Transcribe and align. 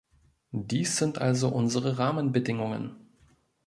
Dies 0.55 0.97
sind 0.97 1.19
also 1.19 1.49
unsere 1.49 1.99
Rahmenbedingungen. 1.99 2.95